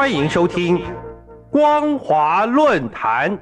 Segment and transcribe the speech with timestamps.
[0.00, 0.78] 欢迎收听
[1.50, 3.38] 《光华论坛》。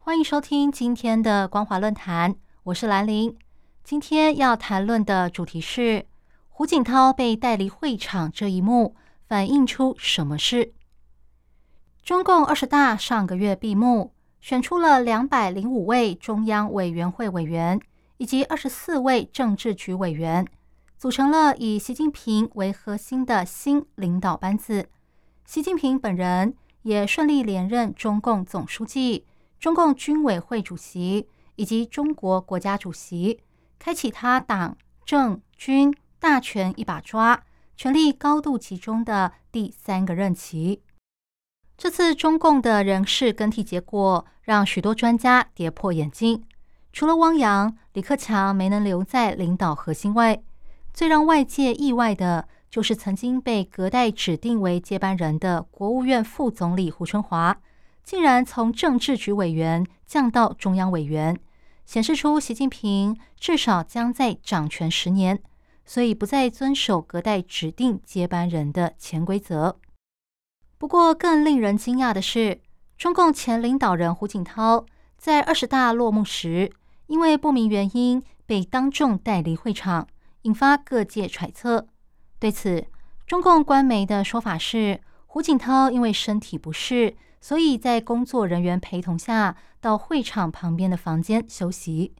[0.00, 3.36] 欢迎收听今天的光华论坛，我是兰玲。
[3.84, 6.06] 今天要谈论的主题是
[6.48, 8.96] 胡锦涛被带离会场这一幕，
[9.28, 10.72] 反映出什么事？
[12.02, 17.78] 中共二十大上个月闭幕，选出了两百零五位中央委员会委员
[18.16, 20.46] 以及二十四位政治局委员，
[20.96, 24.88] 组成了以习近平为核心的新领导班子。
[25.44, 29.26] 习近平本人也顺利连任中共总书记。
[29.60, 33.40] 中共军委会主席以及中国国家主席，
[33.84, 37.44] 开启他党政军大权一把抓、
[37.76, 40.80] 权力高度集中的第三个任期。
[41.76, 46.42] 这次中共的人事更替结果，让许多专家跌破眼镜。
[46.94, 50.42] 除了汪洋、李克强没能留在领导核心外，
[50.94, 57.54] 最让外界意外的就是曾经被隔代指定为接班人的国务院副总理胡春华。
[58.02, 61.38] 竟然从政治局委员降到中央委员，
[61.84, 65.42] 显示出习近平至少将在掌权十年，
[65.84, 69.78] 所以不再遵守隔代指定接班人的潜规则。
[70.78, 72.60] 不过，更令人惊讶的是，
[72.96, 74.84] 中共前领导人胡锦涛
[75.16, 76.72] 在二十大落幕时，
[77.06, 80.08] 因为不明原因被当众带离会场，
[80.42, 81.86] 引发各界揣测。
[82.38, 82.86] 对此，
[83.26, 87.16] 中共官媒的说法是，胡锦涛因为身体不适。
[87.44, 92.14] 所以在工作人员陪同下，到会场旁边的房间休息。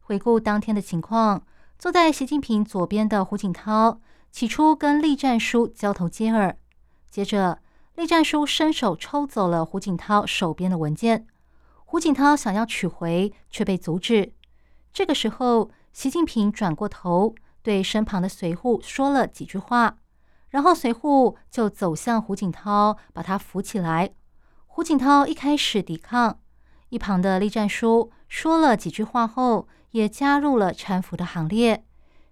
[0.00, 1.42] 回顾当天的情况，
[1.78, 6.58] 坐在习近平左边的胡锦涛，起初跟栗战书交头接耳，
[7.08, 7.62] 接着
[7.94, 11.26] 栗战书伸手抽走了胡锦涛手边的文件，
[11.86, 14.34] 胡锦涛想要取回，却被阻止。
[14.92, 19.96] 这个时候，习近平转过头，对身旁的随扈说了几句话，
[20.50, 24.10] 然后随扈就走向胡锦涛，把他扶起来。
[24.72, 26.38] 胡锦涛一开始抵抗，
[26.90, 31.84] 一旁的栗战书说了几句话后，也加入了搀扶的行列。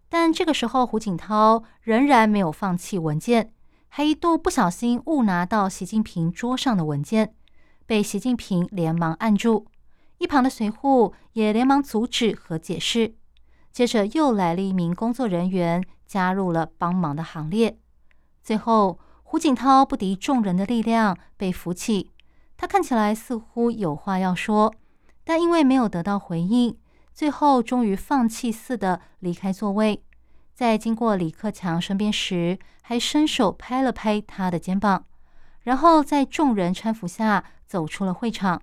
[0.08, 3.52] 但这个时候，胡锦涛仍然没有放弃文件，
[3.88, 7.34] 还一度不小心误拿到习近平桌上的文件，
[7.86, 9.66] 被习近平连忙按住。
[10.18, 13.16] 一旁的随扈也连忙阻止和解释。
[13.72, 17.76] 接着又来了一名工作人员，加入了帮忙的行列。
[18.44, 22.12] 最后，胡锦涛不敌众人的力量，被扶起。
[22.58, 24.74] 他看起来似乎有话要说，
[25.22, 26.76] 但因为没有得到回应，
[27.14, 30.02] 最后终于放弃似的离开座位。
[30.54, 35.04] 在经过李克强身边时，还伸手拍了拍他的肩膀，
[35.62, 38.60] 然后在众人搀扶下走出了会场。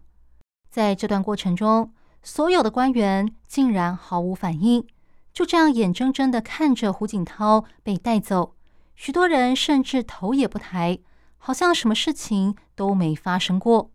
[0.70, 4.86] 在这段过程中，所有的官员竟然毫无反应，
[5.32, 8.56] 就这样眼睁睁的看着胡锦涛被带走，
[8.94, 11.00] 许多人甚至头也不抬。
[11.46, 13.92] 好像什么事情都没发生过。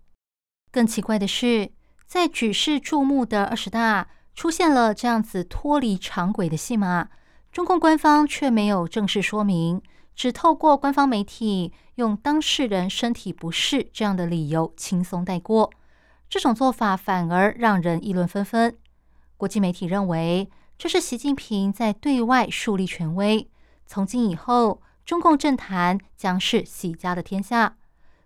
[0.70, 1.72] 更奇怪的是，
[2.06, 4.06] 在举世注目的二十大
[4.36, 7.08] 出现了这样子脱离常轨的戏码，
[7.50, 9.82] 中共官方却没有正式说明，
[10.14, 15.72] 只透过官方媒体用当事人身体不适这样的理由轻松带过。
[16.28, 18.78] 这种做法反而让人议论纷纷。
[19.36, 23.50] 国际媒体认为，这是习近平在对外树立权威，
[23.88, 24.80] 从今以后。
[25.04, 27.76] 中共政坛将是习家的天下。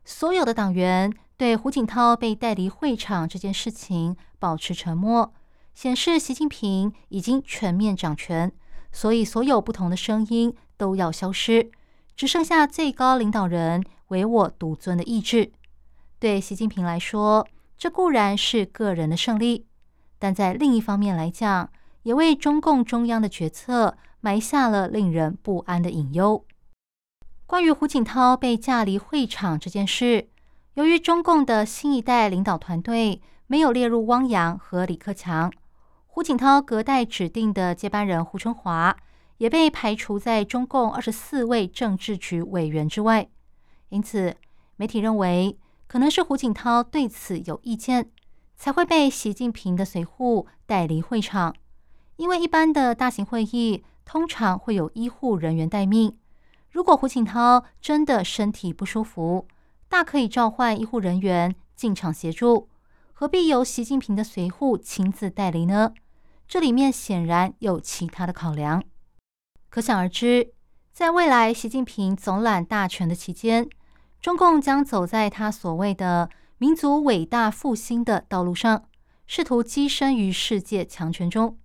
[0.04, 5.32] 所有的党员对胡锦涛被带离会场这件事情保持沉默，
[5.74, 8.52] 显示习近平已经全面掌权。
[8.92, 11.70] 所以，所有不同的声音都要消失，
[12.14, 15.50] 只剩下最高领导人唯我独尊的意志。
[16.20, 19.66] 对习近平来说，这固然是个人的胜利，
[20.18, 21.70] 但在另一方面来讲，
[22.04, 26.44] 也为中共中央的决策埋下了令人不安的隐忧。
[27.46, 30.28] 关于胡锦涛被架离会场这件事，
[30.74, 35.52] 由于中共的新一代领导团队没有列入汪洋和李克强，
[36.06, 38.96] 胡锦涛隔代指定的接班人胡春华
[39.36, 43.28] 也被排除在中共二十四位政治局委员之外。
[43.90, 44.34] 因此，
[44.76, 48.10] 媒体认为可能是胡锦涛对此有意见，
[48.56, 51.54] 才会被习近平的随扈带离会场。
[52.16, 56.16] 因为一般的大型会议通常会有医护人员待命。
[56.74, 59.46] 如果胡锦涛真的身体不舒服，
[59.88, 62.68] 大可以召唤医护人员进场协助，
[63.12, 65.92] 何必由习近平的随扈亲自带离呢？
[66.48, 68.82] 这里面显然有其他的考量。
[69.70, 70.52] 可想而知，
[70.92, 73.68] 在未来习近平总揽大权的期间，
[74.20, 76.28] 中共将走在他所谓的
[76.58, 78.88] 民族伟大复兴的道路上，
[79.28, 81.56] 试图跻身于世界强权中。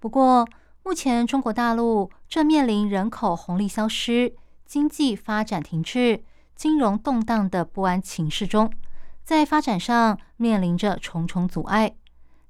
[0.00, 0.48] 不过，
[0.90, 4.34] 目前中国大陆正面临人口红利消失、
[4.66, 6.24] 经济发展停滞、
[6.56, 8.68] 金融动荡的不安情势中，
[9.22, 11.94] 在发展上面临着重重阻碍。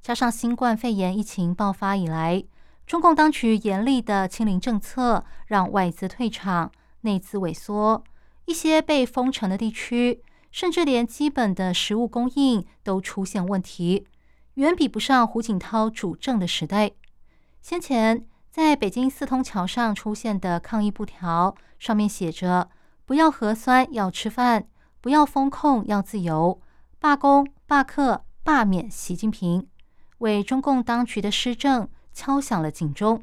[0.00, 2.42] 加上新冠肺炎疫情爆发以来，
[2.86, 6.72] 中共当局严厉的清零政策，让外资退场、
[7.02, 8.02] 内资萎缩，
[8.46, 14.06] 一些被封城的地区，甚至连基本的食物供应都出现问题，
[14.54, 16.92] 远比不上胡锦涛主政的时代。
[17.62, 22.68] 先前在北京四通桥上出现的抗议布条，上面写着
[23.04, 24.62] “不要核酸，要吃饭；
[25.00, 26.58] 不要风控，要自由；
[26.98, 29.68] 罢工、罢课、罢免习近平”。
[30.18, 33.22] 为中共当局的施政敲响了警钟。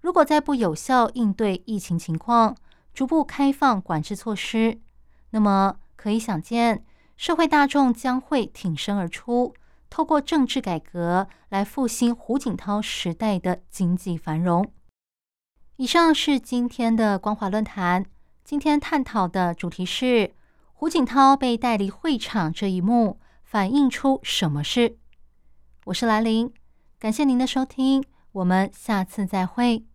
[0.00, 2.56] 如果再不有效应对疫情情况，
[2.92, 4.80] 逐步开放管制措施，
[5.30, 6.84] 那么可以想见，
[7.16, 9.54] 社会大众将会挺身而出，
[9.90, 14.70] 透过政治改革来复兴胡锦涛时代的经济繁荣。
[15.76, 18.04] 以上是今天的光华论坛，
[18.44, 20.34] 今天探讨的主题是
[20.72, 24.98] 胡锦涛被带离会场这一幕反映出什么事？
[25.84, 26.52] 我是兰陵，
[26.98, 29.84] 感谢您的收听，我们下次再会。